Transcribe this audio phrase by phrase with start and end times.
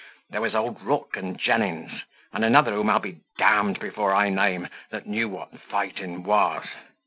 [0.31, 1.91] There was old Rook and Jennings,
[2.33, 6.65] and another whom I'll be d d before I name, that knew what fighting was.